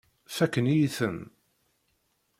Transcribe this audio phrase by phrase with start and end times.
[0.35, 1.19] Fakken-iyi-ten.